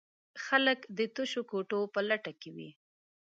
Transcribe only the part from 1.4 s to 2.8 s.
کوټو په لټه کې وي.